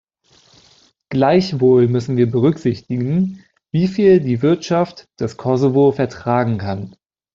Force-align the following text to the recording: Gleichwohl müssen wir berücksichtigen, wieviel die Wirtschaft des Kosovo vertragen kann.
Gleichwohl 1.09 1.87
müssen 1.87 2.17
wir 2.17 2.25
berücksichtigen, 2.27 3.43
wieviel 3.71 4.19
die 4.19 4.41
Wirtschaft 4.41 5.07
des 5.19 5.37
Kosovo 5.37 5.91
vertragen 5.91 6.57
kann. 6.57 6.95